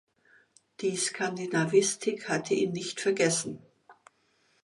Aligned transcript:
Die 0.79 0.97
Skandinavistik 0.97 2.27
hatte 2.27 2.55
ihn 2.55 2.71
nicht 2.71 2.99
vergessen. 3.01 3.61